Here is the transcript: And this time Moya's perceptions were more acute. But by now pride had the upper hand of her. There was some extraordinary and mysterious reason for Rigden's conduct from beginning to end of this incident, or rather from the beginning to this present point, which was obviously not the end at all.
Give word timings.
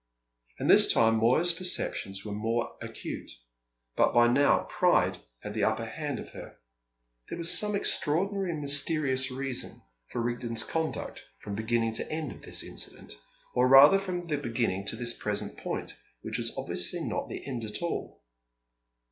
And 0.57 0.67
this 0.67 0.91
time 0.91 1.17
Moya's 1.17 1.53
perceptions 1.53 2.25
were 2.25 2.31
more 2.31 2.75
acute. 2.81 3.29
But 3.95 4.15
by 4.15 4.25
now 4.29 4.63
pride 4.63 5.19
had 5.43 5.53
the 5.53 5.65
upper 5.65 5.85
hand 5.85 6.17
of 6.17 6.31
her. 6.31 6.57
There 7.29 7.37
was 7.37 7.55
some 7.55 7.75
extraordinary 7.75 8.49
and 8.49 8.61
mysterious 8.61 9.29
reason 9.29 9.83
for 10.09 10.19
Rigden's 10.19 10.63
conduct 10.63 11.21
from 11.37 11.53
beginning 11.53 11.93
to 11.93 12.11
end 12.11 12.31
of 12.31 12.41
this 12.41 12.63
incident, 12.63 13.13
or 13.53 13.67
rather 13.67 13.99
from 13.99 14.25
the 14.25 14.39
beginning 14.39 14.87
to 14.87 14.95
this 14.95 15.13
present 15.15 15.55
point, 15.59 15.95
which 16.23 16.39
was 16.39 16.51
obviously 16.57 17.01
not 17.01 17.29
the 17.29 17.45
end 17.45 17.63
at 17.63 17.83
all. 17.83 18.23